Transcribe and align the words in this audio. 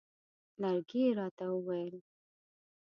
لرګی 0.61 1.01
یې 1.07 1.11
راته 1.19 1.45
وویل. 1.51 1.95